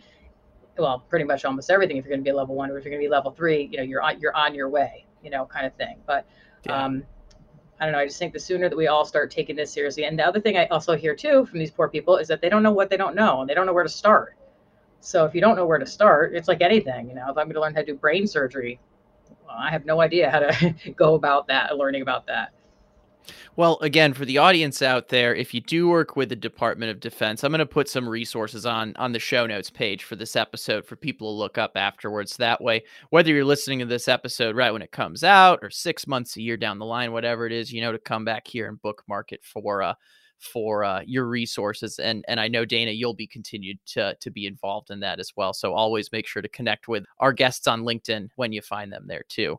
[0.78, 1.96] well, pretty much almost everything.
[1.96, 3.30] If you're going to be a level one or if you're going to be level
[3.30, 5.98] three, you know, you're on you're on your way, you know, kind of thing.
[6.06, 6.26] But
[6.66, 6.84] yeah.
[6.84, 7.04] um,
[7.80, 7.98] I don't know.
[7.98, 10.40] I just think the sooner that we all start taking this seriously, and the other
[10.40, 12.90] thing I also hear too from these poor people is that they don't know what
[12.90, 14.37] they don't know and they don't know where to start.
[15.00, 17.08] So if you don't know where to start, it's like anything.
[17.08, 18.80] You know, if I'm going to learn how to do brain surgery,
[19.46, 22.52] well, I have no idea how to go about that, learning about that.
[23.56, 27.00] Well, again, for the audience out there, if you do work with the Department of
[27.00, 30.37] Defense, I'm going to put some resources on on the show notes page for this
[30.37, 32.37] episode for people to look up afterwards.
[32.37, 36.06] That way, whether you're listening to this episode right when it comes out or six
[36.06, 38.68] months, a year down the line, whatever it is, you know, to come back here
[38.68, 39.94] and bookmark it for uh,
[40.38, 44.47] for uh, your resources and and I know Dana you'll be continued to to be
[44.47, 47.83] involved in that as well so always make sure to connect with our guests on
[47.83, 49.59] LinkedIn when you find them there too.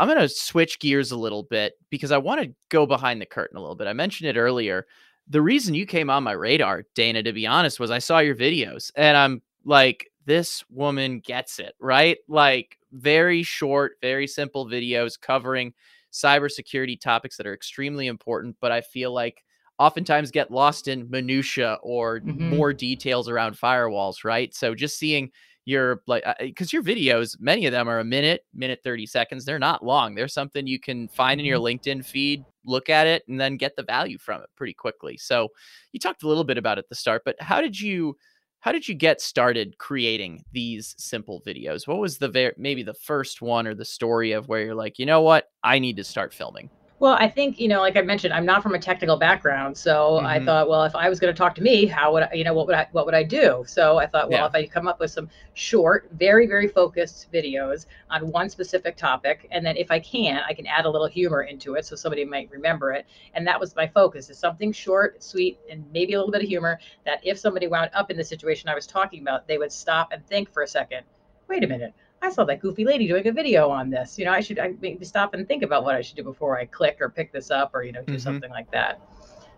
[0.00, 3.26] I'm going to switch gears a little bit because I want to go behind the
[3.26, 3.86] curtain a little bit.
[3.86, 4.86] I mentioned it earlier.
[5.28, 8.34] The reason you came on my radar, Dana, to be honest, was I saw your
[8.34, 12.18] videos and I'm like this woman gets it, right?
[12.28, 15.74] Like very short, very simple videos covering
[16.12, 19.44] cybersecurity topics that are extremely important, but I feel like
[19.78, 22.56] oftentimes get lost in minutia or mm-hmm.
[22.56, 24.54] more details around firewalls, right?
[24.54, 25.30] So just seeing
[25.64, 29.58] your like because your videos many of them are a minute minute 30 seconds they're
[29.58, 31.78] not long they're something you can find in your mm-hmm.
[31.78, 35.48] linkedin feed look at it and then get the value from it pretty quickly so
[35.92, 38.16] you talked a little bit about it at the start but how did you
[38.60, 42.94] how did you get started creating these simple videos what was the very maybe the
[42.94, 46.04] first one or the story of where you're like you know what i need to
[46.04, 46.68] start filming
[47.04, 49.76] well, I think, you know, like I mentioned, I'm not from a technical background.
[49.76, 50.24] So mm-hmm.
[50.24, 52.44] I thought, well, if I was going to talk to me, how would I, you
[52.44, 53.62] know, what would I, what would I do?
[53.66, 54.46] So I thought, well, yeah.
[54.46, 59.46] if I come up with some short, very, very focused videos on one specific topic,
[59.50, 62.24] and then if I can, I can add a little humor into it so somebody
[62.24, 63.04] might remember it.
[63.34, 66.48] And that was my focus is something short, sweet, and maybe a little bit of
[66.48, 69.72] humor that if somebody wound up in the situation I was talking about, they would
[69.72, 71.04] stop and think for a second,
[71.48, 71.92] wait a minute
[72.24, 74.18] I saw that goofy lady doing a video on this.
[74.18, 76.58] You know, I should I maybe stop and think about what I should do before
[76.58, 78.20] I click or pick this up or you know do mm-hmm.
[78.20, 79.00] something like that.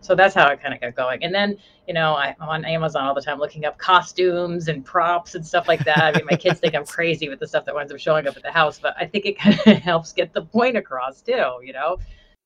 [0.00, 1.24] So that's how I kind of got going.
[1.24, 1.56] And then,
[1.88, 5.44] you know, I, am on Amazon all the time looking up costumes and props and
[5.44, 5.98] stuff like that.
[5.98, 8.36] I mean, my kids think I'm crazy with the stuff that winds up showing up
[8.36, 11.60] at the house, but I think it kind of helps get the point across too,
[11.62, 11.98] you know?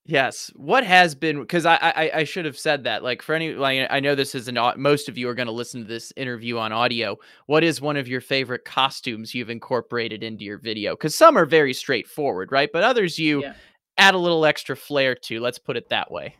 [0.06, 0.50] Yes.
[0.56, 3.86] What has been because I, I I should have said that like for any like
[3.90, 6.58] I know this is an most of you are going to listen to this interview
[6.58, 7.16] on audio.
[7.46, 10.94] What is one of your favorite costumes you've incorporated into your video?
[10.94, 12.70] Because some are very straightforward, right?
[12.72, 13.54] But others you yeah.
[13.98, 15.38] add a little extra flair to.
[15.38, 16.34] Let's put it that way.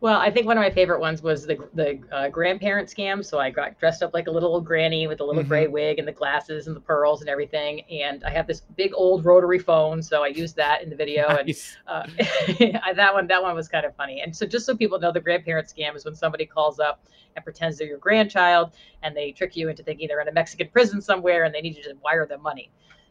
[0.00, 3.24] Well, I think one of my favorite ones was the the uh, grandparent scam.
[3.24, 5.48] So I got dressed up like a little old granny with a little mm-hmm.
[5.48, 7.80] gray wig and the glasses and the pearls and everything.
[7.90, 11.28] And I have this big old rotary phone, so I used that in the video.
[11.28, 11.76] Nice.
[11.86, 14.20] And uh, that one that one was kind of funny.
[14.20, 17.02] And so just so people know, the grandparent scam is when somebody calls up
[17.34, 20.68] and pretends they're your grandchild, and they trick you into thinking they're in a Mexican
[20.68, 22.70] prison somewhere, and they need you to wire them money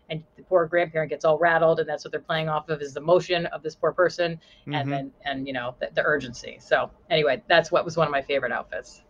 [0.10, 2.94] and the poor grandparent gets all rattled and that's what they're playing off of is
[2.94, 4.74] the motion of this poor person mm-hmm.
[4.74, 6.58] and then and you know the, the, urgency.
[6.60, 9.02] So anyway that's what was one of my favorite outfits.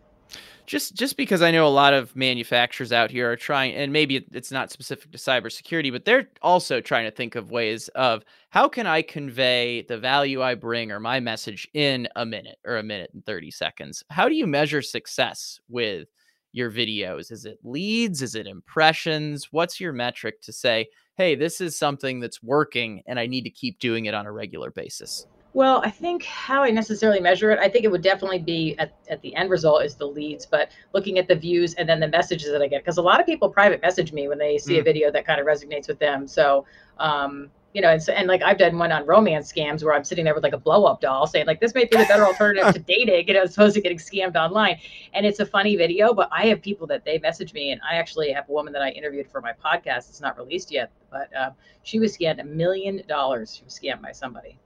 [0.66, 4.26] Just just because i know a lot of manufacturers out here are trying and maybe
[4.32, 8.68] it's not specific to cybersecurity but they're also trying to think of ways of how
[8.68, 12.82] can i convey the value i bring or my message in a minute or a
[12.82, 14.02] minute and 30 seconds?
[14.10, 16.08] How do you measure success with
[16.56, 17.30] your videos?
[17.30, 18.22] Is it leads?
[18.22, 19.52] Is it impressions?
[19.52, 23.50] What's your metric to say, hey, this is something that's working and I need to
[23.50, 25.26] keep doing it on a regular basis?
[25.52, 28.94] Well, I think how I necessarily measure it, I think it would definitely be at,
[29.08, 32.08] at the end result is the leads, but looking at the views and then the
[32.08, 32.82] messages that I get.
[32.82, 34.80] Because a lot of people private message me when they see mm.
[34.80, 36.26] a video that kind of resonates with them.
[36.26, 36.66] So,
[36.98, 40.02] um, you know, and, so, and like I've done one on romance scams where I'm
[40.02, 42.24] sitting there with like a blow up doll saying like this might be the better
[42.24, 44.78] alternative to dating, you know, as opposed to getting scammed online.
[45.12, 47.96] And it's a funny video, but I have people that they message me, and I
[47.96, 50.08] actually have a woman that I interviewed for my podcast.
[50.08, 51.50] It's not released yet, but uh,
[51.82, 53.54] she was scammed a million dollars.
[53.54, 54.58] She was scammed by somebody.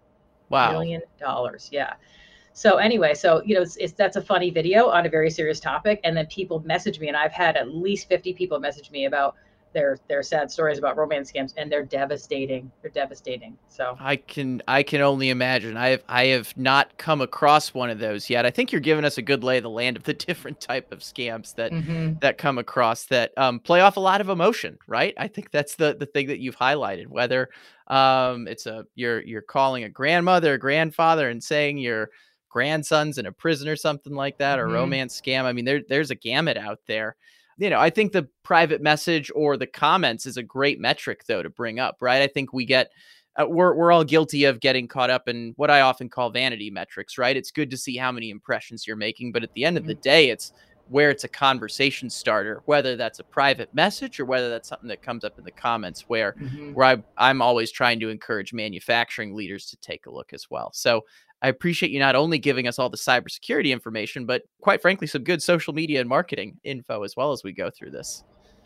[0.49, 1.95] Wow, million dollars, yeah.
[2.53, 5.59] So anyway, so you know, it's, it's, that's a funny video on a very serious
[5.59, 9.07] topic, and then people message me, and I've had at least fifty people message me
[9.07, 9.35] about
[9.73, 12.71] their their sad stories about romance scams and they're devastating.
[12.83, 13.97] They're devastating so.
[14.01, 15.77] I can i can only imagine.
[15.77, 18.47] I have i have not come across one of those yet.
[18.47, 20.93] I think you're giving us a good lay of the land of the different type
[20.93, 22.15] of scams that mm-hmm.
[22.21, 25.15] that come across that um, play off a lot of emotion right?
[25.17, 27.51] I think that's the the thing that you've highlighted whether
[27.87, 32.11] um, it's a you're you're calling a grandmother a grandfather and saying your
[32.49, 34.75] grandson's in a prison or something like that or mm-hmm.
[34.75, 35.45] romance scam.
[35.45, 37.17] I mean there there's a gamut out there
[37.61, 41.43] you know, I think the private message or the comments is a great metric though
[41.43, 42.23] to bring up, right?
[42.23, 42.91] I think we get
[43.41, 46.71] uh, we're we're all guilty of getting caught up in what I often call vanity
[46.71, 47.37] metrics, right?
[47.37, 49.95] It's good to see how many impressions you're making, but at the end of the
[49.95, 50.01] mm-hmm.
[50.01, 50.53] day, it's
[50.89, 55.03] where it's a conversation starter, whether that's a private message or whether that's something that
[55.03, 56.73] comes up in the comments where mm-hmm.
[56.73, 60.71] where I, I'm always trying to encourage manufacturing leaders to take a look as well.
[60.73, 61.05] So
[61.43, 65.25] I appreciate you not only giving us all the cybersecurity information, but quite frankly, some
[65.25, 68.25] good social media and marketing info as well as we go through this.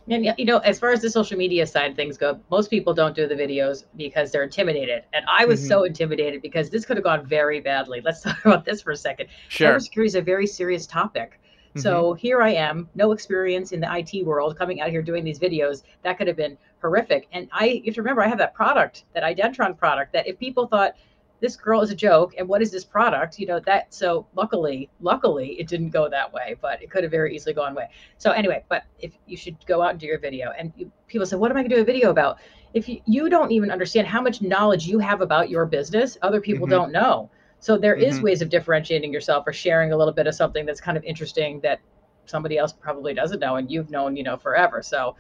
[0.08, 3.16] And you know, as far as the social media side things go, most people don't
[3.16, 5.04] do the videos because they're intimidated.
[5.14, 5.68] And I was mm-hmm.
[5.68, 8.02] so intimidated because this could have gone very badly.
[8.04, 9.28] Let's talk about this for a second.
[9.48, 9.76] Sure.
[9.76, 11.40] Cybersecurity is a very serious topic.
[11.70, 11.80] Mm-hmm.
[11.80, 15.38] So here I am, no experience in the IT world, coming out here doing these
[15.38, 15.82] videos.
[16.02, 17.26] That could have been horrific.
[17.32, 20.38] And I you have to remember I have that product, that Identron product, that if
[20.38, 20.96] people thought
[21.44, 23.38] this girl is a joke and what is this product?
[23.38, 27.10] You know that so luckily luckily it didn't go that way but it could have
[27.10, 27.90] very easily gone away.
[28.16, 31.26] So anyway but if you should go out and do your video and you, people
[31.26, 32.38] say what am i going to do a video about?
[32.72, 36.40] If you, you don't even understand how much knowledge you have about your business other
[36.40, 36.76] people mm-hmm.
[36.78, 37.30] don't know.
[37.60, 38.04] So there mm-hmm.
[38.04, 41.04] is ways of differentiating yourself or sharing a little bit of something that's kind of
[41.04, 41.78] interesting that
[42.24, 44.82] somebody else probably doesn't know and you've known you know forever.
[44.82, 45.14] So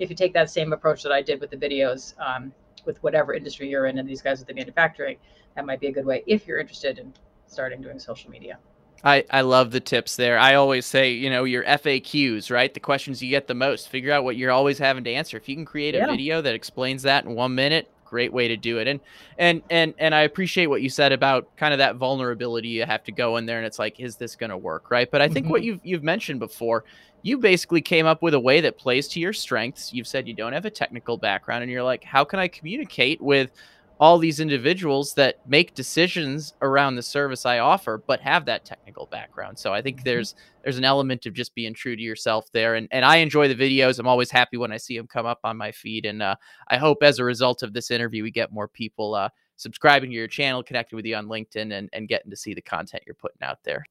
[0.00, 2.52] if you take that same approach that i did with the videos um,
[2.86, 5.16] with whatever industry you're in and these guys with the manufacturing
[5.56, 7.12] that might be a good way if you're interested in
[7.46, 8.58] starting doing social media
[9.02, 10.38] I, I love the tips there.
[10.38, 12.72] I always say, you know, your FAQs, right?
[12.72, 13.88] The questions you get the most.
[13.88, 15.38] Figure out what you're always having to answer.
[15.38, 16.06] If you can create a yeah.
[16.10, 18.88] video that explains that in one minute, great way to do it.
[18.88, 19.00] And
[19.38, 23.04] and and and I appreciate what you said about kind of that vulnerability you have
[23.04, 24.90] to go in there and it's like, is this gonna work?
[24.90, 25.10] Right.
[25.10, 25.52] But I think mm-hmm.
[25.52, 26.84] what you've you've mentioned before,
[27.22, 29.92] you basically came up with a way that plays to your strengths.
[29.92, 33.20] You've said you don't have a technical background, and you're like, how can I communicate
[33.20, 33.52] with
[34.00, 39.04] all these individuals that make decisions around the service I offer, but have that technical
[39.04, 39.58] background.
[39.58, 40.04] So I think mm-hmm.
[40.04, 40.34] there's
[40.64, 42.76] there's an element of just being true to yourself there.
[42.76, 43.98] And and I enjoy the videos.
[43.98, 46.06] I'm always happy when I see them come up on my feed.
[46.06, 46.36] And uh,
[46.68, 50.16] I hope as a result of this interview, we get more people uh, subscribing to
[50.16, 53.14] your channel, connecting with you on LinkedIn, and and getting to see the content you're
[53.14, 53.84] putting out there.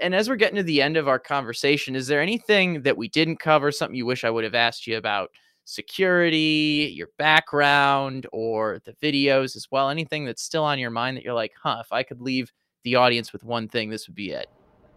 [0.00, 3.08] And as we're getting to the end of our conversation, is there anything that we
[3.08, 5.30] didn't cover, something you wish I would have asked you about
[5.72, 9.88] security, your background, or the videos as well?
[9.90, 12.52] Anything that's still on your mind that you're like, huh, if I could leave
[12.84, 14.48] the audience with one thing, this would be it?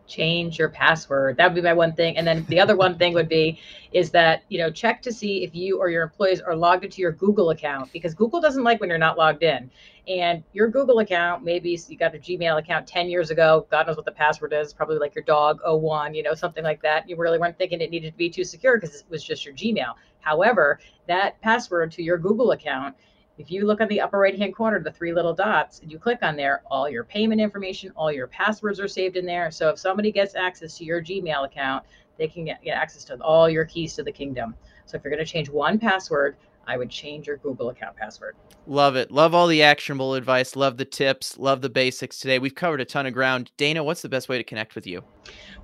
[0.07, 1.37] change your password.
[1.37, 2.17] That would be my one thing.
[2.17, 3.59] And then the other one thing would be
[3.91, 7.01] is that, you know, check to see if you or your employees are logged into
[7.01, 9.69] your Google account because Google doesn't like when you're not logged in.
[10.07, 13.95] And your Google account, maybe you got a Gmail account 10 years ago, God knows
[13.95, 17.09] what the password is, probably like your dog 01, you know, something like that.
[17.09, 19.55] You really weren't thinking it needed to be too secure because it was just your
[19.55, 19.93] Gmail.
[20.25, 22.95] However, that password to your Google account
[23.37, 25.99] if you look on the upper right hand corner, the three little dots, and you
[25.99, 29.51] click on there, all your payment information, all your passwords are saved in there.
[29.51, 31.85] So if somebody gets access to your Gmail account,
[32.17, 34.55] they can get, get access to all your keys to the kingdom.
[34.85, 38.35] So if you're going to change one password, I would change your Google account password.
[38.67, 39.11] Love it.
[39.11, 40.55] Love all the actionable advice.
[40.55, 41.37] Love the tips.
[41.37, 42.39] Love the basics today.
[42.39, 43.51] We've covered a ton of ground.
[43.57, 45.03] Dana, what's the best way to connect with you?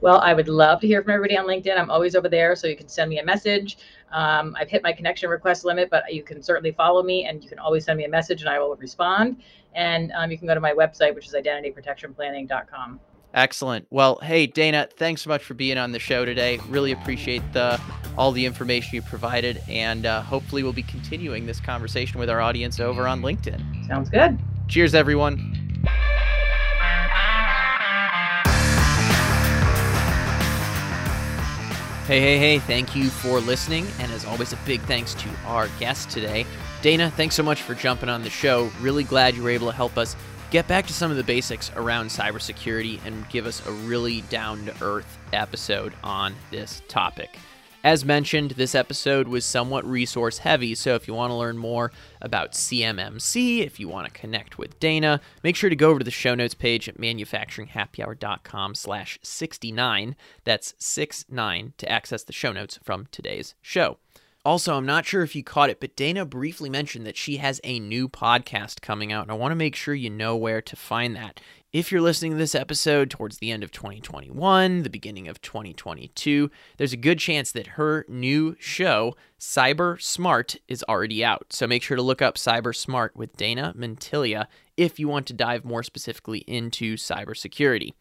[0.01, 1.77] Well, I would love to hear from everybody on LinkedIn.
[1.77, 3.77] I'm always over there, so you can send me a message.
[4.11, 7.49] Um, I've hit my connection request limit, but you can certainly follow me and you
[7.49, 9.41] can always send me a message and I will respond.
[9.73, 12.99] And um, you can go to my website, which is identityprotectionplanning.com.
[13.33, 13.87] Excellent.
[13.89, 16.59] Well, hey Dana, thanks so much for being on the show today.
[16.69, 17.79] Really appreciate the
[18.17, 22.41] all the information you provided, and uh, hopefully we'll be continuing this conversation with our
[22.41, 23.87] audience over on LinkedIn.
[23.87, 24.37] Sounds good.
[24.67, 25.57] Cheers, everyone.
[32.07, 33.87] Hey, hey, hey, thank you for listening.
[33.99, 36.45] And as always, a big thanks to our guest today.
[36.81, 38.69] Dana, thanks so much for jumping on the show.
[38.81, 40.17] Really glad you were able to help us
[40.51, 44.65] get back to some of the basics around cybersecurity and give us a really down
[44.65, 47.39] to earth episode on this topic.
[47.83, 51.91] As mentioned, this episode was somewhat resource heavy, so if you want to learn more
[52.21, 56.05] about CMMC, if you want to connect with Dana, make sure to go over to
[56.05, 60.15] the show notes page at manufacturinghappyhour.com slash 69.
[60.43, 63.97] That's 69 to access the show notes from today's show.
[64.43, 67.61] Also, I'm not sure if you caught it, but Dana briefly mentioned that she has
[67.63, 70.75] a new podcast coming out, and I want to make sure you know where to
[70.75, 71.39] find that.
[71.73, 76.51] if you're listening to this episode towards the end of 2021, the beginning of 2022,
[76.77, 81.53] there's a good chance that her new show, Cyber Smart, is already out.
[81.53, 85.33] So make sure to look up Cyber Smart with Dana Mantilia if you want to
[85.33, 87.93] dive more specifically into cybersecurity.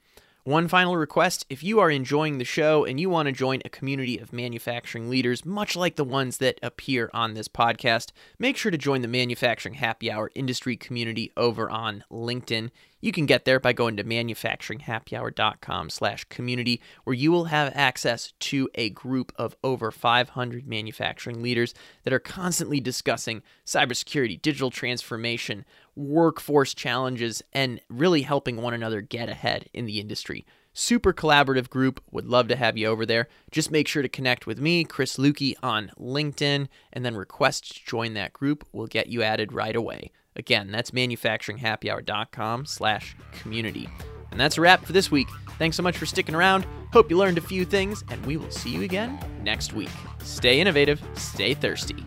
[0.44, 3.68] One final request if you are enjoying the show and you want to join a
[3.68, 8.70] community of manufacturing leaders, much like the ones that appear on this podcast, make sure
[8.70, 12.70] to join the Manufacturing Happy Hour industry community over on LinkedIn.
[13.03, 18.32] You can get there by going to manufacturinghappyhour.com slash community, where you will have access
[18.40, 21.72] to a group of over 500 manufacturing leaders
[22.05, 25.64] that are constantly discussing cybersecurity, digital transformation,
[25.96, 30.44] workforce challenges, and really helping one another get ahead in the industry.
[30.72, 32.03] Super collaborative group.
[32.11, 33.28] Would love to have you over there.
[33.51, 37.84] Just make sure to connect with me, Chris Luecke, on LinkedIn, and then request to
[37.86, 38.66] join that group.
[38.72, 40.12] We'll get you added right away.
[40.37, 43.89] Again, that's manufacturinghappyhour.com slash community.
[44.31, 45.28] And that's a wrap for this week.
[45.59, 46.66] Thanks so much for sticking around.
[46.93, 49.91] Hope you learned a few things, and we will see you again next week.
[50.22, 52.05] Stay innovative, stay thirsty.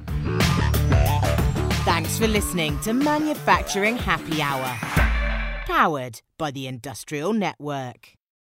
[1.84, 4.78] Thanks for listening to Manufacturing Happy Hour,
[5.66, 8.16] powered by the Industrial Network.